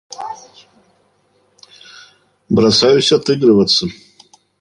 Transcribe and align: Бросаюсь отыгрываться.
Бросаюсь 2.49 3.11
отыгрываться. 3.15 3.85